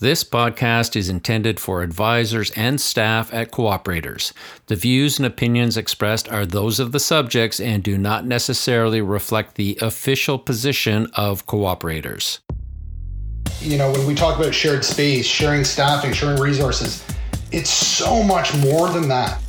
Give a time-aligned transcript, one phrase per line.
[0.00, 4.32] This podcast is intended for advisors and staff at Co-operators.
[4.66, 9.56] The views and opinions expressed are those of the subjects and do not necessarily reflect
[9.56, 12.38] the official position of Co-operators.
[13.60, 17.04] You know, when we talk about shared space, sharing staffing, sharing resources,
[17.50, 19.42] it's so much more than that.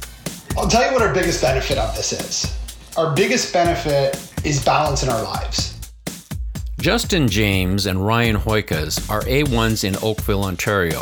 [0.58, 2.58] I'll tell you what our biggest benefit of this is.
[2.98, 5.79] Our biggest benefit is balance in our lives.
[6.80, 11.02] Justin James and Ryan Hooykaas are A1s in Oakville, Ontario.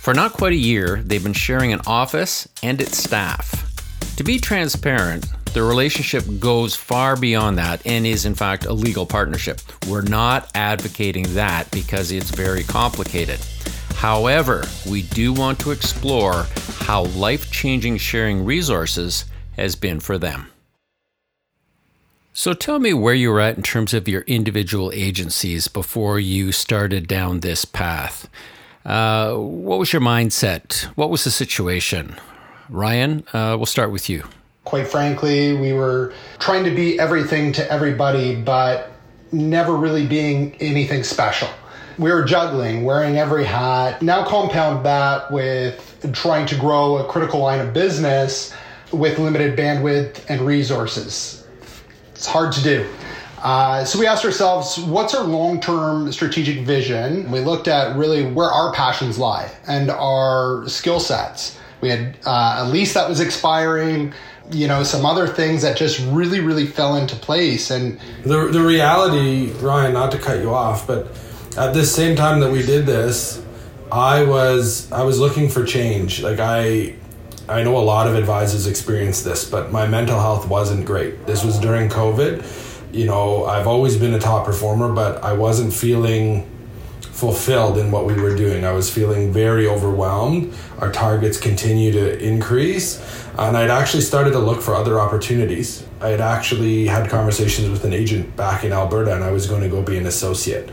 [0.00, 3.72] For not quite a year, they've been sharing an office and its staff.
[4.16, 9.06] To be transparent, the relationship goes far beyond that and is, in fact, a legal
[9.06, 9.60] partnership.
[9.88, 13.38] We're not advocating that because it's very complicated.
[13.94, 16.46] However, we do want to explore
[16.80, 19.24] how life changing sharing resources
[19.56, 20.48] has been for them.
[22.38, 26.52] So tell me where you were at in terms of your individual agencies before you
[26.52, 28.28] started down this path.
[28.84, 30.82] Uh, what was your mindset?
[30.96, 32.14] What was the situation?
[32.68, 34.24] Ryan, uh, we'll start with you.
[34.66, 38.92] Quite frankly, we were trying to be everything to everybody, but
[39.32, 41.48] never really being anything special.
[41.96, 44.02] We were juggling, wearing every hat.
[44.02, 48.52] Now, compound that with trying to grow a critical line of business
[48.92, 51.45] with limited bandwidth and resources
[52.16, 52.88] it's hard to do.
[53.42, 57.30] Uh, so we asked ourselves, what's our long term strategic vision?
[57.30, 61.58] We looked at really where our passions lie and our skill sets.
[61.80, 64.14] We had uh, a lease that was expiring,
[64.50, 67.70] you know, some other things that just really, really fell into place.
[67.70, 71.06] And the, the reality, Ryan, not to cut you off, but
[71.58, 73.42] at the same time that we did this,
[73.92, 76.20] I was I was looking for change.
[76.22, 76.96] Like I
[77.48, 81.26] I know a lot of advisors experience this, but my mental health wasn't great.
[81.26, 82.44] This was during COVID.
[82.92, 86.50] You know, I've always been a top performer, but I wasn't feeling
[87.00, 88.64] fulfilled in what we were doing.
[88.64, 90.54] I was feeling very overwhelmed.
[90.80, 93.00] Our targets continue to increase,
[93.38, 95.86] and I'd actually started to look for other opportunities.
[96.00, 99.62] I had actually had conversations with an agent back in Alberta, and I was going
[99.62, 100.68] to go be an associate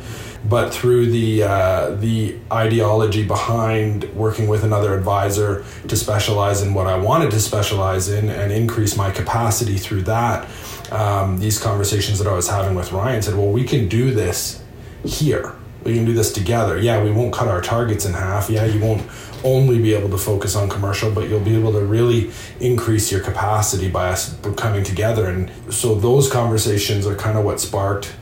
[0.45, 6.87] but through the uh, the ideology behind working with another advisor to specialize in what
[6.87, 10.49] I wanted to specialize in and increase my capacity through that.
[10.91, 14.61] Um, these conversations that I was having with Ryan said, "Well, we can do this
[15.05, 15.53] here.
[15.83, 16.77] We can do this together.
[16.77, 18.49] Yeah, we won't cut our targets in half.
[18.49, 19.03] Yeah, you won't
[19.43, 22.31] only be able to focus on commercial, but you'll be able to really
[22.61, 27.61] increase your capacity by us coming together." And so those conversations are kind of what
[27.61, 28.13] sparked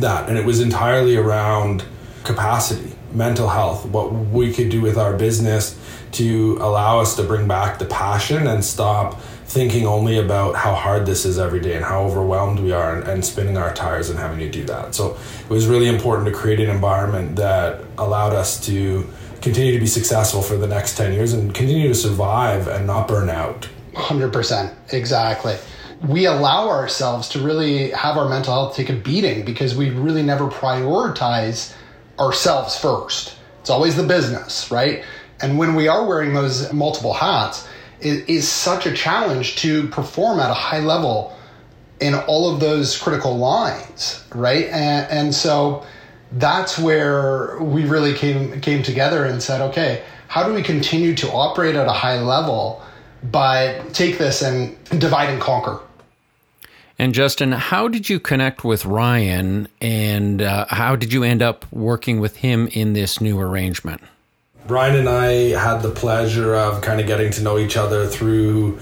[0.00, 0.28] that.
[0.28, 1.84] And it was entirely around
[2.24, 5.78] capacity, mental health, what we could do with our business
[6.12, 11.06] to allow us to bring back the passion and stop thinking only about how hard
[11.06, 14.18] this is every day and how overwhelmed we are and, and, spinning our tires and
[14.18, 14.94] having to do that.
[14.94, 19.06] So it was really important to create an environment that allowed us to
[19.42, 23.06] continue to be successful for the next 10 years and continue to survive and not
[23.06, 23.68] burn out.
[23.92, 24.74] 100%.
[24.92, 25.56] Exactly
[26.06, 30.22] we allow ourselves to really have our mental health take a beating because we really
[30.22, 31.74] never prioritize
[32.18, 33.36] ourselves first.
[33.60, 35.04] It's always the business, right?
[35.40, 37.66] And when we are wearing those multiple hats,
[38.00, 41.36] it is such a challenge to perform at a high level
[42.00, 44.66] in all of those critical lines, right?
[44.66, 45.84] And, and so
[46.32, 51.30] that's where we really came came together and said, okay, how do we continue to
[51.30, 52.82] operate at a high level,
[53.30, 55.80] but take this and divide and conquer?
[56.98, 61.66] And Justin, how did you connect with Ryan and uh, how did you end up
[61.72, 64.00] working with him in this new arrangement?
[64.66, 68.78] Ryan and I had the pleasure of kind of getting to know each other through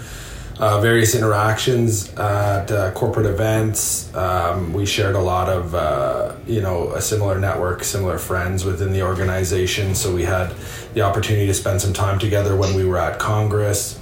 [0.58, 4.14] uh, various interactions at uh, corporate events.
[4.14, 8.92] Um, we shared a lot of, uh, you know, a similar network, similar friends within
[8.92, 9.94] the organization.
[9.94, 10.54] So we had
[10.94, 13.98] the opportunity to spend some time together when we were at Congress.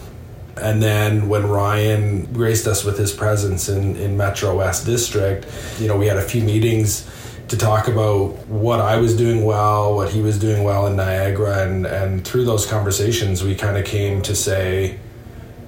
[0.56, 5.46] And then when Ryan graced us with his presence in, in Metro West District,
[5.78, 7.08] you know, we had a few meetings
[7.48, 11.66] to talk about what I was doing well, what he was doing well in Niagara,
[11.66, 14.98] and and through those conversations, we kind of came to say,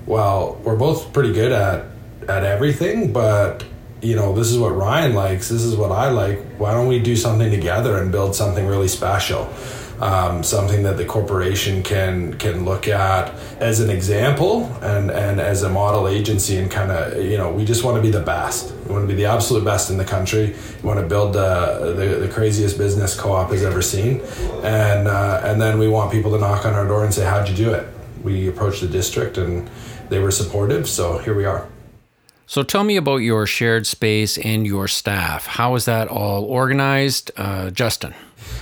[0.06, 1.86] well, we're both pretty good at
[2.28, 3.64] at everything, but
[4.00, 6.40] you know, this is what Ryan likes, this is what I like.
[6.58, 9.52] Why don't we do something together and build something really special?
[10.02, 15.62] Um, something that the corporation can can look at as an example and and as
[15.62, 18.74] a model agency and kind of you know we just want to be the best.
[18.86, 20.56] We want to be the absolute best in the country.
[20.82, 24.20] We want to build uh, the, the craziest business co-op has ever seen.
[24.64, 27.48] And uh, and then we want people to knock on our door and say how'd
[27.48, 27.86] you do it?
[28.24, 29.70] We approached the district and
[30.08, 31.68] they were supportive so here we are.
[32.46, 35.46] So tell me about your shared space and your staff.
[35.46, 38.14] How is that all organized, uh, Justin?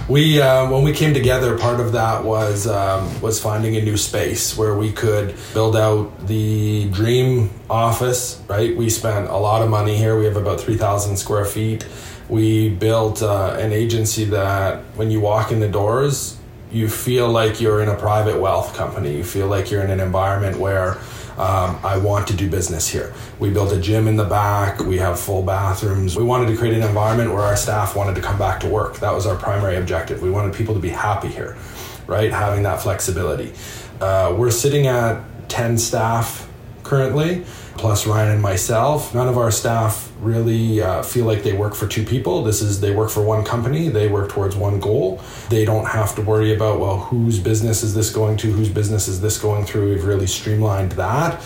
[0.08, 3.96] We uh, when we came together, part of that was um, was finding a new
[3.96, 8.42] space where we could build out the dream office.
[8.48, 10.18] Right, we spent a lot of money here.
[10.18, 11.86] We have about three thousand square feet.
[12.28, 16.36] We built uh, an agency that when you walk in the doors,
[16.72, 19.16] you feel like you're in a private wealth company.
[19.16, 20.98] You feel like you're in an environment where
[21.40, 23.14] um, I want to do business here.
[23.38, 24.80] We built a gym in the back.
[24.80, 26.14] We have full bathrooms.
[26.14, 28.98] We wanted to create an environment where our staff wanted to come back to work.
[28.98, 30.20] That was our primary objective.
[30.20, 31.56] We wanted people to be happy here,
[32.06, 32.30] right?
[32.30, 33.54] Having that flexibility.
[34.02, 36.46] Uh, we're sitting at 10 staff
[36.90, 37.44] currently
[37.78, 39.14] plus Ryan and myself.
[39.14, 42.42] None of our staff really uh, feel like they work for two people.
[42.42, 43.88] This is they work for one company.
[43.88, 45.22] They work towards one goal.
[45.48, 48.50] They don't have to worry about well, whose business is this going to?
[48.52, 49.90] Whose business is this going through?
[49.90, 51.40] We've really streamlined that.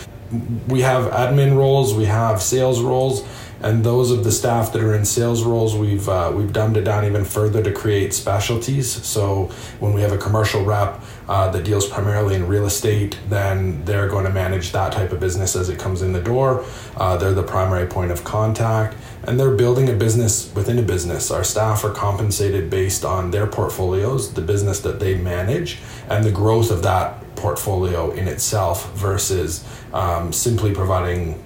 [0.67, 1.95] We have admin roles.
[1.95, 3.23] We have sales roles
[3.65, 6.85] and those of the staff that are in sales roles, we've uh, we've dumbed it
[6.85, 8.91] down even further to create specialties.
[9.07, 9.47] So
[9.81, 14.07] when we have a commercial rep uh, that deals primarily in real estate, then they're
[14.07, 16.63] going to manage that type of business as it comes in the door.
[16.99, 18.97] Uh, they're the primary point of contact,
[19.27, 21.31] and they're building a business within a business.
[21.31, 25.79] Our staff are compensated based on their portfolios, the business that they manage,
[26.11, 31.43] and the growth of that portfolio in itself versus um, simply providing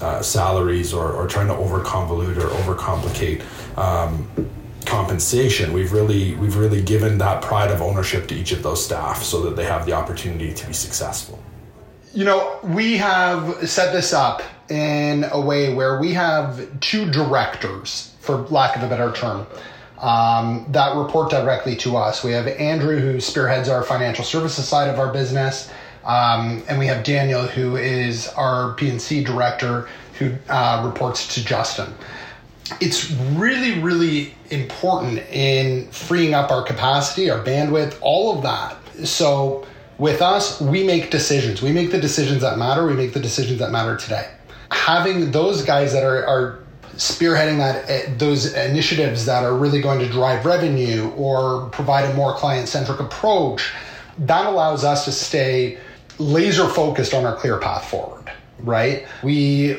[0.00, 3.42] uh, salaries or, or trying to over convolute or overcomplicate
[3.78, 4.28] um,
[4.86, 5.72] compensation.
[5.72, 9.42] We've really we've really given that pride of ownership to each of those staff so
[9.42, 11.38] that they have the opportunity to be successful.
[12.12, 18.14] You know, we have set this up in a way where we have two directors,
[18.20, 19.46] for lack of a better term,
[19.98, 22.24] um, that report directly to us.
[22.24, 25.70] We have Andrew, who spearheads our financial services side of our business,
[26.04, 29.88] um, and we have Daniel, who is our P&C director,
[30.18, 31.92] who uh, reports to Justin.
[32.80, 38.76] It's really, really important in freeing up our capacity, our bandwidth, all of that.
[39.06, 39.66] So,
[39.98, 41.60] with us, we make decisions.
[41.60, 42.86] We make the decisions that matter.
[42.86, 44.30] We make the decisions that matter today.
[44.70, 46.64] Having those guys that are, are
[46.96, 52.14] spearheading that eh, those initiatives that are really going to drive revenue or provide a
[52.14, 53.72] more client centric approach,
[54.18, 55.78] that allows us to stay
[56.20, 58.30] laser focused on our clear path forward,
[58.60, 59.06] right?
[59.22, 59.78] We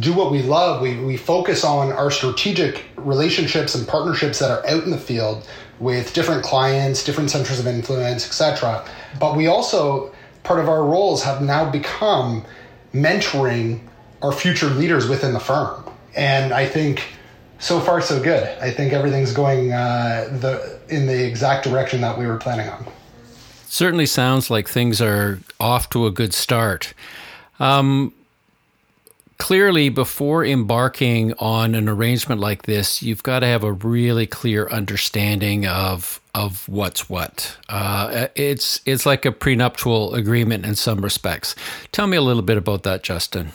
[0.00, 0.82] do what we love.
[0.82, 5.48] We, we focus on our strategic relationships and partnerships that are out in the field
[5.78, 8.84] with different clients, different centers of influence, etc.
[9.20, 12.44] But we also, part of our roles have now become
[12.92, 13.80] mentoring
[14.20, 15.84] our future leaders within the firm.
[16.16, 17.04] And I think
[17.60, 18.46] so far so good.
[18.60, 22.86] I think everything's going uh, the in the exact direction that we were planning on
[23.68, 26.94] certainly sounds like things are off to a good start.
[27.60, 28.12] Um,
[29.38, 34.68] clearly, before embarking on an arrangement like this, you've got to have a really clear
[34.68, 37.56] understanding of of what's what.
[37.68, 41.54] Uh, it's it's like a prenuptial agreement in some respects.
[41.92, 43.52] Tell me a little bit about that, Justin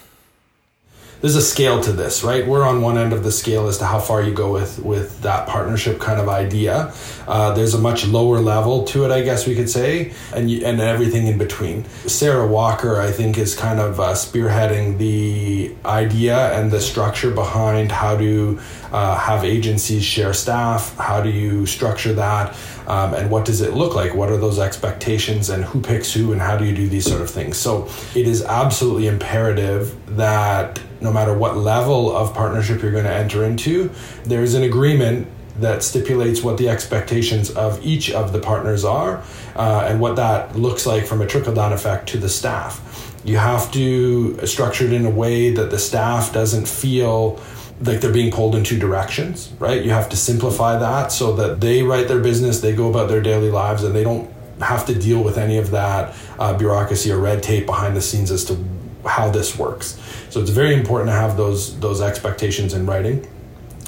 [1.24, 2.46] there's a scale to this, right?
[2.46, 5.22] We're on one end of the scale as to how far you go with with
[5.22, 6.94] that partnership kind of idea.
[7.26, 10.66] Uh, there's a much lower level to it, I guess we could say, and you,
[10.66, 11.86] and everything in between.
[12.08, 17.94] Sarah Walker, I think, is kind of uh, spearheading the idea and the structure behind
[17.94, 18.60] how to
[18.92, 20.94] uh, have agencies share staff.
[20.98, 22.54] How do you structure that?
[22.86, 24.14] Um, and what does it look like?
[24.14, 27.22] What are those expectations and who picks who and how do you do these sort
[27.22, 27.56] of things?
[27.56, 33.14] So it is absolutely imperative that no matter what level of partnership you're going to
[33.14, 33.92] enter into,
[34.24, 35.28] there's an agreement
[35.60, 39.24] that stipulates what the expectations of each of the partners are
[39.56, 42.82] uh, and what that looks like from a trickle down effect to the staff.
[43.24, 47.40] You have to structure it in a way that the staff doesn't feel
[47.82, 49.84] like they're being pulled in two directions, right?
[49.84, 53.22] You have to simplify that so that they write their business, they go about their
[53.22, 57.18] daily lives, and they don't have to deal with any of that uh, bureaucracy or
[57.18, 58.58] red tape behind the scenes as to
[59.06, 60.00] how this works.
[60.30, 63.28] So it's very important to have those those expectations in writing.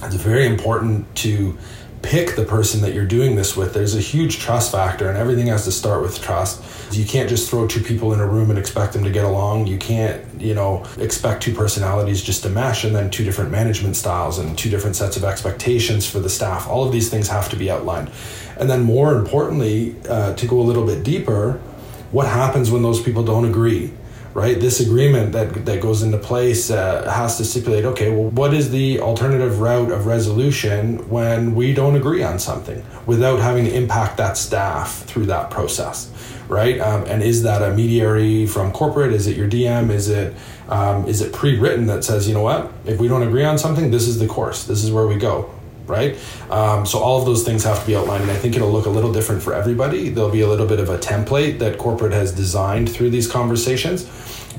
[0.03, 1.57] It's very important to
[2.05, 3.74] pick the person that you're doing this with.
[3.74, 6.62] There's a huge trust factor, and everything has to start with trust.
[6.93, 9.65] You can't just throw two people in a room and expect them to get along.
[9.65, 13.95] You can't, you know, expect two personalities just to mesh, and then two different management
[13.95, 16.67] styles and two different sets of expectations for the staff.
[16.67, 18.12] All of these things have to be outlined.
[18.57, 21.53] And then, more importantly, uh, to go a little bit deeper,
[22.12, 23.91] what happens when those people don't agree?
[24.36, 24.60] Right?
[24.60, 28.70] This agreement that that goes into place uh, has to stipulate, okay, well, what is
[28.70, 34.18] the alternative route of resolution when we don't agree on something without having to impact
[34.18, 36.12] that staff through that process,
[36.50, 36.82] right?
[36.82, 39.13] Um, and is that a mediary from corporate?
[39.13, 39.89] Is it your DM?
[39.89, 40.36] Is it
[40.70, 43.92] um, is it pre-written that says, you know what, if we don't agree on something,
[43.92, 44.65] this is the course.
[44.65, 45.50] This is where we go.
[45.88, 46.18] right?
[46.50, 48.86] Um, so all of those things have to be outlined, and I think it'll look
[48.88, 50.10] a little different for everybody.
[50.10, 54.06] There'll be a little bit of a template that corporate has designed through these conversations,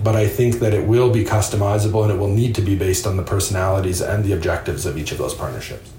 [0.06, 3.08] but I think that it will be customizable and it will need to be based
[3.08, 5.92] on the personalities and the objectives of each of those partnerships.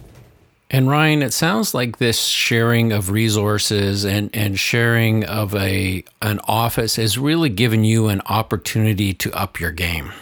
[0.71, 6.39] And Ryan, it sounds like this sharing of resources and, and sharing of a an
[6.45, 10.13] office has really given you an opportunity to up your game.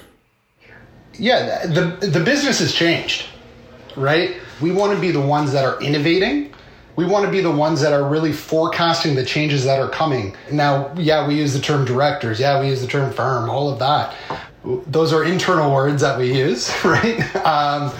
[1.19, 3.27] Yeah, the the business has changed,
[3.95, 4.35] right?
[4.61, 6.54] We want to be the ones that are innovating.
[6.95, 10.35] We want to be the ones that are really forecasting the changes that are coming.
[10.51, 12.39] Now, yeah, we use the term directors.
[12.39, 13.49] Yeah, we use the term firm.
[13.49, 14.15] All of that.
[14.87, 17.35] Those are internal words that we use, right?
[17.45, 17.91] Um,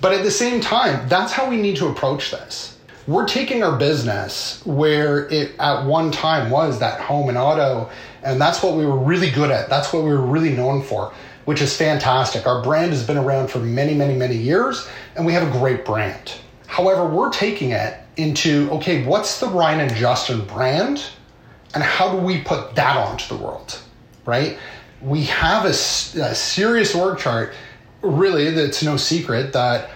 [0.00, 2.76] but at the same time, that's how we need to approach this.
[3.06, 7.90] We're taking our business where it at one time was that home and auto,
[8.24, 9.68] and that's what we were really good at.
[9.68, 11.12] That's what we were really known for,
[11.44, 12.46] which is fantastic.
[12.46, 15.84] Our brand has been around for many, many, many years, and we have a great
[15.84, 16.34] brand.
[16.66, 21.04] However, we're taking it into okay, what's the Ryan and Justin brand,
[21.74, 23.78] and how do we put that onto the world,
[24.26, 24.58] right?
[25.00, 27.54] We have a, a serious org chart
[28.02, 29.90] really, it's no secret that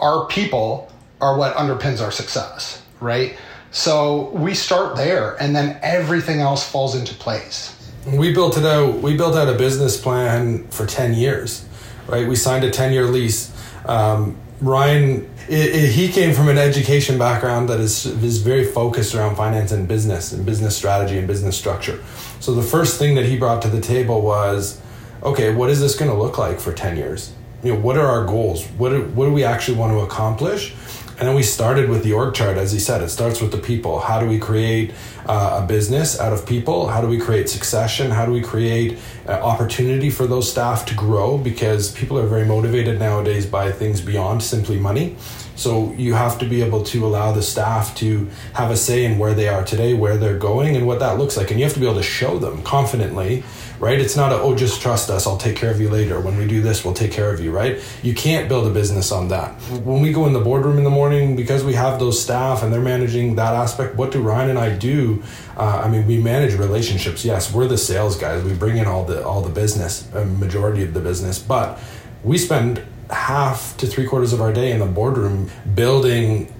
[0.00, 3.36] our people are what underpins our success, right?
[3.70, 7.74] So we start there, and then everything else falls into place.
[8.06, 9.00] We built it out.
[9.00, 11.66] We built out a business plan for ten years,
[12.06, 12.26] right?
[12.26, 13.52] We signed a ten-year lease.
[13.84, 19.14] Um, Ryan, it, it, he came from an education background that is is very focused
[19.14, 22.02] around finance and business and business strategy and business structure.
[22.40, 24.80] So the first thing that he brought to the table was,
[25.22, 27.32] okay, what is this going to look like for ten years?
[27.62, 28.66] you know, what are our goals?
[28.78, 30.74] What what do we actually want to accomplish?
[31.18, 33.02] And then we started with the org chart, as he said.
[33.02, 33.98] It starts with the people.
[33.98, 34.94] How do we create
[35.26, 36.86] uh, a business out of people?
[36.86, 38.12] How do we create succession?
[38.12, 41.36] How do we create uh, opportunity for those staff to grow?
[41.36, 45.16] Because people are very motivated nowadays by things beyond simply money.
[45.56, 49.18] So you have to be able to allow the staff to have a say in
[49.18, 51.50] where they are today, where they're going, and what that looks like.
[51.50, 53.42] And you have to be able to show them confidently
[53.80, 54.00] right?
[54.00, 56.20] It's not a, oh, just trust us, I'll take care of you later.
[56.20, 57.80] When we do this, we'll take care of you, right?
[58.02, 59.54] You can't build a business on that.
[59.84, 62.72] When we go in the boardroom in the morning, because we have those staff and
[62.72, 65.22] they're managing that aspect, what do Ryan and I do?
[65.56, 67.24] Uh, I mean, we manage relationships.
[67.24, 68.42] Yes, we're the sales guys.
[68.42, 71.78] We bring in all the all the business, a majority of the business, but
[72.24, 76.52] we spend half to three quarters of our day in the boardroom building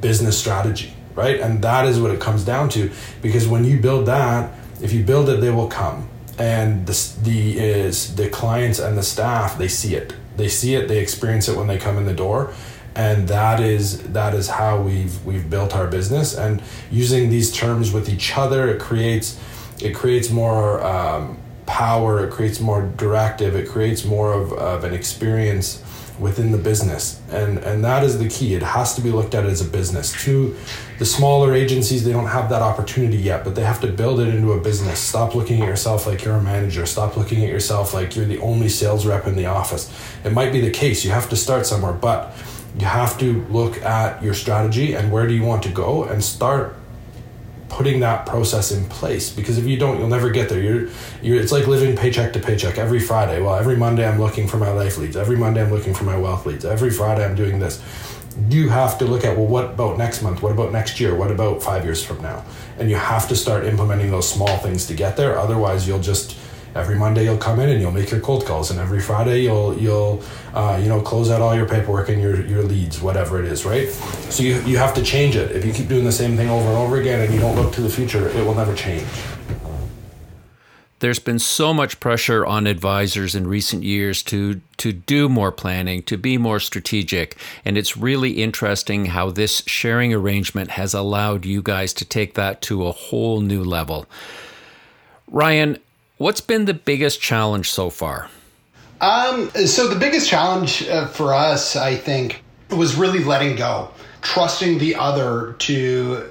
[0.00, 1.40] business strategy, right?
[1.40, 2.90] And that is what it comes down to.
[3.22, 4.52] Because when you build that,
[4.82, 9.02] if you build it, they will come and the the is the clients and the
[9.02, 10.14] staff they see it.
[10.36, 12.52] They see it they experience it when they come in the door
[12.96, 16.36] and that is that is how we've we've built our business.
[16.36, 19.40] And using these terms with each other it creates
[19.80, 24.92] it creates more um, power it creates more directive it creates more of, of an
[24.92, 25.82] experience
[26.18, 27.20] within the business.
[27.30, 28.54] And and that is the key.
[28.54, 30.12] It has to be looked at as a business.
[30.24, 30.56] To
[30.98, 34.34] the smaller agencies they don't have that opportunity yet but they have to build it
[34.34, 34.98] into a business.
[34.98, 36.86] Stop looking at yourself like you're a manager.
[36.86, 39.92] Stop looking at yourself like you're the only sales rep in the office.
[40.24, 42.36] It might be the case you have to start somewhere but
[42.78, 46.22] you have to look at your strategy and where do you want to go and
[46.24, 46.76] start
[47.68, 50.60] putting that process in place because if you don't you'll never get there.
[50.60, 50.88] You're,
[51.22, 53.40] you're it's like living paycheck to paycheck every friday.
[53.40, 55.16] Well every monday i'm looking for my life leads.
[55.16, 56.64] Every monday i'm looking for my wealth leads.
[56.64, 57.82] Every friday i'm doing this.
[58.48, 60.42] You have to look at well what about next month?
[60.42, 61.14] What about next year?
[61.14, 62.44] What about five years from now?
[62.78, 65.38] And you have to start implementing those small things to get there.
[65.38, 66.36] Otherwise you'll just
[66.74, 69.76] every Monday you'll come in and you'll make your cold calls, and every Friday you'll
[69.78, 70.22] you'll
[70.54, 73.64] uh, you know close out all your paperwork and your your leads, whatever it is,
[73.64, 73.88] right?
[73.88, 75.52] So you you have to change it.
[75.52, 77.72] If you keep doing the same thing over and over again and you don't look
[77.74, 79.06] to the future, it will never change.
[81.00, 86.02] There's been so much pressure on advisors in recent years to to do more planning,
[86.04, 91.60] to be more strategic, and it's really interesting how this sharing arrangement has allowed you
[91.60, 94.06] guys to take that to a whole new level.
[95.30, 95.78] Ryan,
[96.24, 98.30] What's been the biggest challenge so far?
[99.02, 103.90] Um, so the biggest challenge uh, for us, I think, was really letting go,
[104.22, 106.30] trusting the other to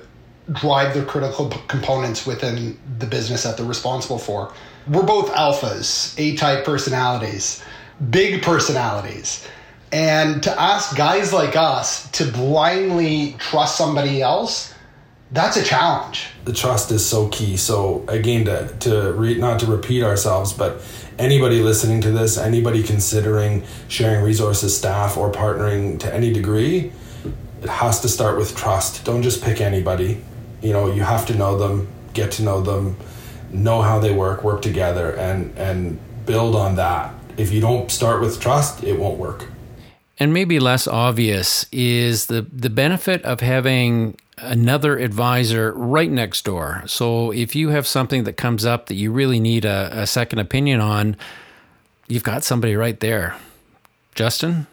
[0.52, 4.52] drive the critical p- components within the business that they're responsible for.
[4.88, 7.64] We're both alphas, A-type personalities,
[8.10, 9.48] big personalities.
[9.92, 14.73] And to ask guys like us to blindly trust somebody else
[15.34, 16.28] that's a challenge.
[16.46, 17.58] The trust is so key.
[17.58, 20.82] So again, to to re, not to repeat ourselves, but
[21.18, 26.92] anybody listening to this, anybody considering sharing resources, staff, or partnering to any degree,
[27.64, 29.04] it has to start with trust.
[29.06, 30.24] Don't just pick anybody.
[30.62, 32.96] You know, you have to know them, get to know them,
[33.52, 37.14] know how they work, work together, and and build on that.
[37.38, 39.50] If you don't start with trust, it won't work.
[40.24, 46.82] And maybe less obvious is the, the benefit of having another advisor right next door.
[46.86, 50.40] So if you have something that comes up that you really need a, a second
[50.40, 51.18] opinion on,
[52.08, 53.36] you've got somebody right there.
[54.16, 54.66] Justin?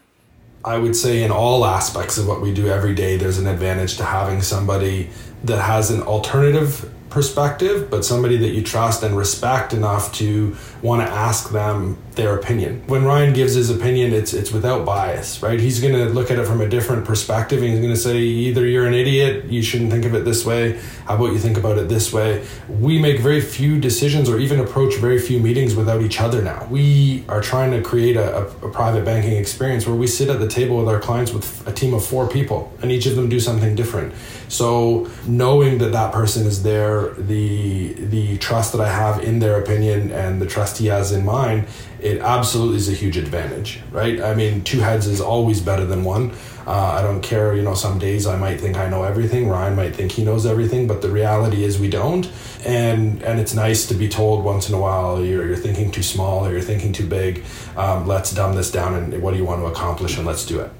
[0.64, 3.96] I would say in all aspects of what we do every day, there's an advantage
[3.96, 5.10] to having somebody
[5.44, 11.06] that has an alternative perspective, but somebody that you trust and respect enough to want
[11.06, 12.82] to ask them their opinion.
[12.86, 15.58] When Ryan gives his opinion, it's it's without bias, right?
[15.58, 18.18] He's going to look at it from a different perspective and he's going to say
[18.18, 21.56] either you're an idiot, you shouldn't think of it this way, how about you think
[21.56, 22.46] about it this way?
[22.68, 26.66] We make very few decisions or even approach very few meetings without each other now.
[26.70, 30.38] We are trying to create a, a, a private banking experience where we sit at
[30.38, 33.28] the table with our clients with a team of four people and each of them
[33.28, 34.14] do something different.
[34.50, 39.60] So knowing that that person is there, the the trust that I have in their
[39.60, 41.68] opinion and the trust he has in mine,
[42.00, 44.20] it absolutely is a huge advantage, right?
[44.20, 46.32] I mean, two heads is always better than one.
[46.66, 49.76] Uh, I don't care, you know, some days I might think I know everything, Ryan
[49.76, 52.28] might think he knows everything, but the reality is we don't.
[52.66, 56.02] And and it's nice to be told once in a while you're, you're thinking too
[56.02, 57.44] small or you're thinking too big.
[57.76, 60.58] Um, let's dumb this down and what do you want to accomplish and let's do
[60.58, 60.72] it.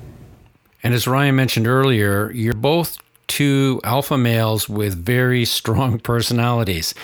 [0.82, 2.98] And as Ryan mentioned earlier, you're both
[3.30, 6.94] two alpha males with very strong personalities.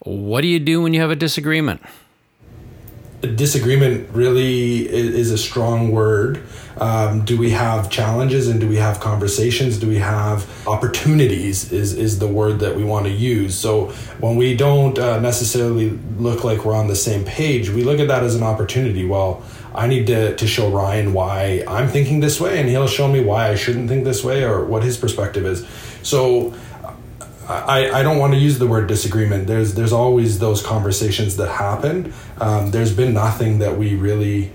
[0.00, 1.80] What do you do when you have a disagreement?
[3.22, 6.42] A disagreement really is a strong word.
[6.78, 9.76] Um, do we have challenges and do we have conversations?
[9.76, 11.70] Do we have opportunities?
[11.70, 13.54] Is is the word that we want to use.
[13.54, 13.88] So
[14.20, 18.08] when we don't uh, necessarily look like we're on the same page, we look at
[18.08, 19.04] that as an opportunity.
[19.04, 19.42] Well,
[19.74, 23.22] I need to, to show Ryan why I'm thinking this way, and he'll show me
[23.22, 25.66] why I shouldn't think this way or what his perspective is.
[26.02, 26.54] So
[27.48, 29.46] I, I don't want to use the word disagreement.
[29.46, 32.12] There's there's always those conversations that happen.
[32.40, 34.52] Um, there's been nothing that we really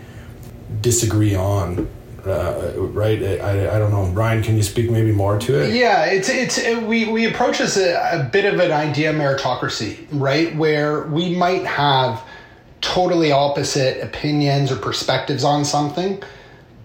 [0.82, 1.90] disagree on.
[2.26, 3.22] Uh, right?
[3.22, 4.06] I, I don't know.
[4.06, 5.76] Ryan, can you speak maybe more to it?
[5.76, 10.08] Yeah, it's it's it, we we approach this a, a bit of an idea meritocracy,
[10.12, 10.56] right?
[10.56, 12.24] Where we might have
[12.86, 16.22] totally opposite opinions or perspectives on something,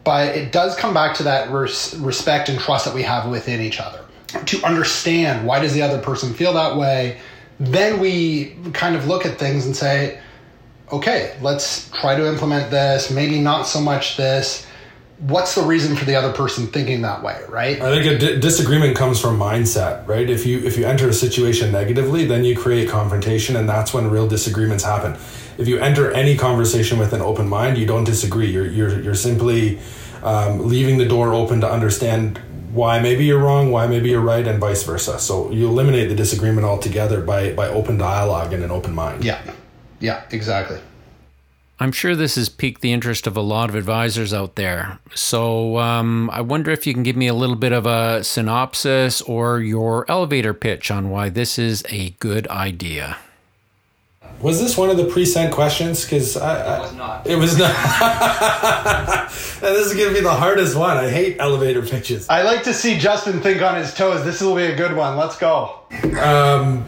[0.02, 3.60] but it does come back to that res- respect and trust that we have within
[3.60, 4.04] each other.
[4.46, 7.18] To understand why does the other person feel that way.
[7.58, 10.20] Then we kind of look at things and say,
[10.90, 14.66] okay, let's try to implement this, maybe not so much this.
[15.18, 17.78] What's the reason for the other person thinking that way right?
[17.78, 20.30] I think a di- disagreement comes from mindset right?
[20.30, 24.08] If you if you enter a situation negatively then you create confrontation and that's when
[24.08, 25.18] real disagreements happen
[25.60, 28.50] if you enter any conversation with an open mind you don't disagree.
[28.50, 29.78] You're you're, you're simply
[30.22, 32.38] um, leaving the door open to understand
[32.72, 35.18] why maybe you're wrong why maybe you're right and vice versa.
[35.18, 39.24] So you eliminate the disagreement altogether by by open dialogue and an open mind.
[39.24, 39.40] Yeah.
[40.00, 40.80] Yeah exactly.
[41.82, 44.98] I'm sure this has piqued the interest of a lot of advisors out there.
[45.14, 49.22] So um, I wonder if you can give me a little bit of a synopsis
[49.22, 53.16] or your elevator pitch on why this is a good idea.
[54.40, 56.02] Was this one of the pre-sent questions?
[56.04, 57.26] Because it was not.
[57.26, 57.70] It was not.
[59.30, 60.96] and this is going to be the hardest one.
[60.96, 62.26] I hate elevator pitches.
[62.28, 64.24] I like to see Justin think on his toes.
[64.24, 65.18] This will be a good one.
[65.18, 65.80] Let's go.
[66.22, 66.86] Um,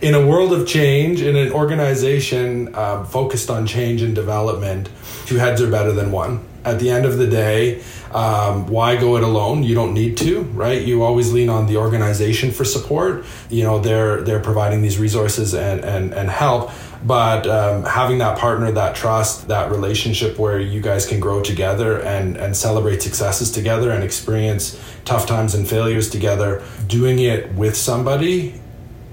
[0.00, 4.88] in a world of change, in an organization uh, focused on change and development,
[5.24, 6.44] two heads are better than one.
[6.66, 7.80] At the end of the day,
[8.12, 9.62] um, why go it alone?
[9.62, 10.82] You don't need to, right?
[10.82, 13.24] You always lean on the organization for support.
[13.48, 16.72] You know, they're they're providing these resources and and, and help,
[17.04, 22.02] but um, having that partner, that trust, that relationship where you guys can grow together
[22.02, 27.76] and and celebrate successes together and experience tough times and failures together, doing it with
[27.76, 28.60] somebody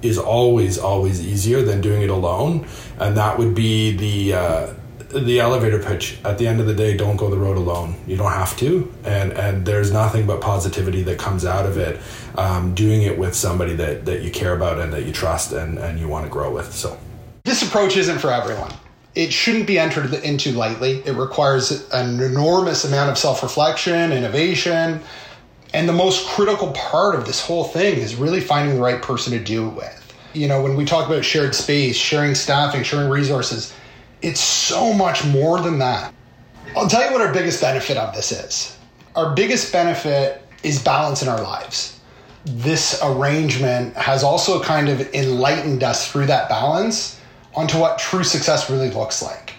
[0.01, 2.67] is always always easier than doing it alone
[2.99, 4.73] and that would be the uh,
[5.13, 7.95] the elevator pitch at the end of the day don't go the road alone.
[8.07, 8.91] You don't have to.
[9.03, 11.99] And and there's nothing but positivity that comes out of it
[12.35, 15.77] um, doing it with somebody that that you care about and that you trust and
[15.77, 16.97] and you want to grow with so.
[17.43, 18.73] This approach isn't for everyone.
[19.15, 21.03] It shouldn't be entered into lightly.
[21.05, 25.01] It requires an enormous amount of self-reflection innovation
[25.73, 29.33] and the most critical part of this whole thing is really finding the right person
[29.33, 29.99] to do it with.
[30.33, 33.73] You know, when we talk about shared space, sharing staffing, sharing resources,
[34.23, 36.13] it's so much more than that.
[36.75, 38.77] I'll tell you what our biggest benefit of this is.
[39.15, 41.99] Our biggest benefit is balance in our lives.
[42.45, 47.19] This arrangement has also kind of enlightened us through that balance
[47.53, 49.53] onto what true success really looks like.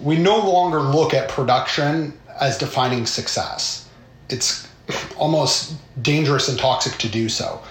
[0.00, 3.88] We no longer look at production as defining success.
[4.28, 4.68] It's
[5.16, 7.62] almost dangerous and toxic to do so.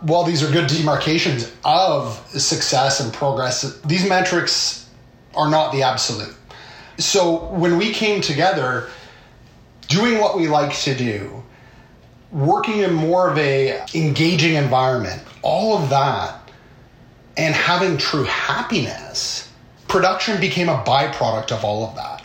[0.00, 4.83] While these are good demarcations of success and progress, these metrics
[5.36, 6.34] are not the absolute.
[6.98, 8.88] So when we came together,
[9.88, 11.42] doing what we like to do,
[12.30, 16.50] working in more of a engaging environment, all of that,
[17.36, 19.50] and having true happiness,
[19.88, 22.24] production became a byproduct of all of that.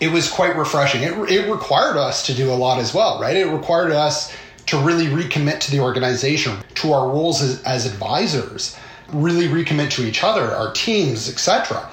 [0.00, 1.02] It was quite refreshing.
[1.02, 3.36] It, it required us to do a lot as well, right?
[3.36, 4.34] It required us
[4.66, 8.76] to really recommit to the organization, to our roles as, as advisors,
[9.08, 11.90] really recommit to each other, our teams, etc.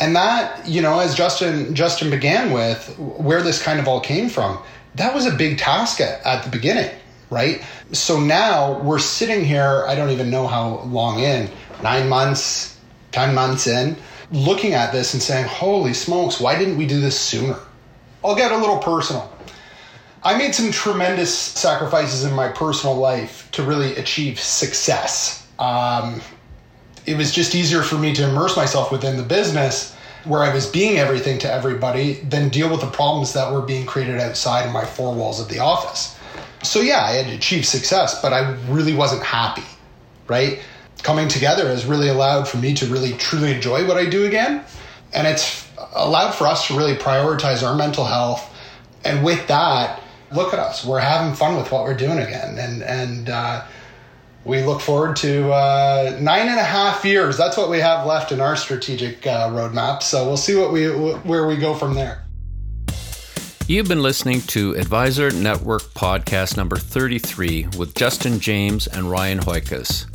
[0.00, 4.28] And that, you know, as Justin Justin began with, where this kind of all came
[4.28, 4.58] from,
[4.94, 6.90] that was a big task at, at the beginning,
[7.30, 7.62] right?
[7.92, 11.50] So now we're sitting here, I don't even know how long in,
[11.82, 12.78] nine months,
[13.12, 13.96] 10 months in,
[14.30, 17.58] looking at this and saying, holy smokes, why didn't we do this sooner?
[18.24, 19.32] I'll get a little personal.
[20.22, 25.46] I made some tremendous sacrifices in my personal life to really achieve success.
[25.58, 26.20] Um,
[27.08, 30.66] it was just easier for me to immerse myself within the business where I was
[30.66, 34.72] being everything to everybody than deal with the problems that were being created outside of
[34.72, 36.16] my four walls of the office.
[36.62, 39.64] So, yeah, I had achieved success, but I really wasn't happy,
[40.26, 40.60] right?
[41.02, 44.64] Coming together has really allowed for me to really truly enjoy what I do again.
[45.14, 48.52] And it's allowed for us to really prioritize our mental health.
[49.04, 50.84] And with that, look at us.
[50.84, 52.58] We're having fun with what we're doing again.
[52.58, 53.64] And, and, uh,
[54.48, 57.36] we look forward to uh, nine and a half years.
[57.36, 60.02] That's what we have left in our strategic uh, roadmap.
[60.02, 62.24] So we'll see what we where we go from there.
[63.66, 70.06] You've been listening to Advisor Network podcast number 33 with Justin James and Ryan Hooykaas.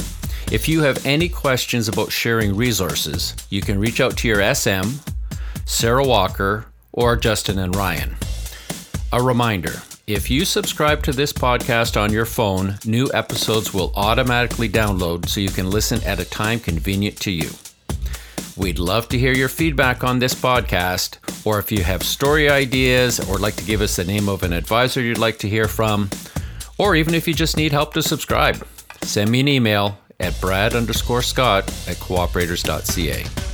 [0.51, 4.89] If you have any questions about sharing resources, you can reach out to your SM,
[5.65, 8.15] Sarah Walker, or Justin and Ryan.
[9.11, 9.73] A reminder
[10.05, 15.39] if you subscribe to this podcast on your phone, new episodes will automatically download so
[15.39, 17.49] you can listen at a time convenient to you.
[18.57, 23.19] We'd love to hear your feedback on this podcast, or if you have story ideas
[23.29, 26.09] or like to give us the name of an advisor you'd like to hear from,
[26.77, 28.67] or even if you just need help to subscribe,
[29.03, 33.52] send me an email at brad underscore scott at cooperators.ca.